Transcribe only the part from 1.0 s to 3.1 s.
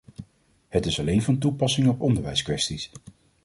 van toepassing op onderwijskwesties.